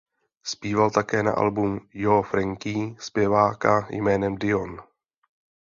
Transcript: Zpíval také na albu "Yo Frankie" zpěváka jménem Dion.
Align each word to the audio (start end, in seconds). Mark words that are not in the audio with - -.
Zpíval 0.43 0.91
také 0.91 1.23
na 1.23 1.31
albu 1.33 1.79
"Yo 1.93 2.21
Frankie" 2.23 2.95
zpěváka 2.99 3.87
jménem 3.89 4.35
Dion. 4.37 4.81